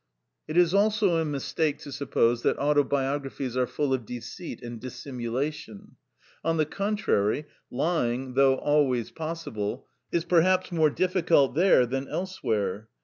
It 0.47 0.57
is 0.57 0.73
also 0.73 1.17
a 1.17 1.25
mistake 1.25 1.77
to 1.81 1.91
suppose 1.91 2.41
that 2.41 2.57
autobiographies 2.57 3.55
are 3.55 3.67
full 3.67 3.93
of 3.93 4.03
deceit 4.03 4.63
and 4.63 4.79
dissimulation. 4.81 5.95
On 6.43 6.57
the 6.57 6.65
contrary, 6.65 7.45
lying 7.69 8.33
(though 8.33 8.55
always 8.55 9.11
possible) 9.11 9.85
is 10.11 10.25
perhaps 10.25 10.71
more 10.71 10.89
difficult 10.89 11.53
there 11.53 11.85
than 11.85 12.07
elsewhere. 12.07 12.89